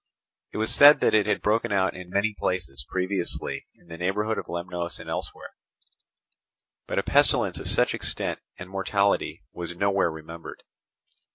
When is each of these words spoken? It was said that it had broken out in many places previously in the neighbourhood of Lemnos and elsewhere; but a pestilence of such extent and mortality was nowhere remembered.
It 0.51 0.57
was 0.57 0.73
said 0.73 0.99
that 1.01 1.13
it 1.13 1.27
had 1.27 1.43
broken 1.43 1.71
out 1.71 1.93
in 1.95 2.09
many 2.09 2.33
places 2.33 2.83
previously 2.89 3.67
in 3.75 3.85
the 3.87 3.99
neighbourhood 3.99 4.39
of 4.39 4.47
Lemnos 4.49 4.97
and 4.99 5.07
elsewhere; 5.11 5.51
but 6.87 6.97
a 6.97 7.03
pestilence 7.03 7.59
of 7.59 7.67
such 7.69 7.93
extent 7.93 8.39
and 8.57 8.67
mortality 8.67 9.43
was 9.53 9.75
nowhere 9.75 10.09
remembered. 10.09 10.63